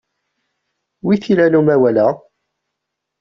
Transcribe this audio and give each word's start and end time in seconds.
Wi 1.05 1.15
t-ilan 1.21 1.53
umawal-a? 1.59 2.07